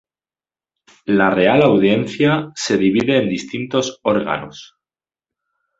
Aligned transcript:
La 1.15 1.29
Real 1.29 1.61
Audiencia 1.61 2.51
se 2.55 2.75
divide 2.75 3.17
en 3.19 3.29
distintos 3.29 3.99
órganos. 4.01 4.75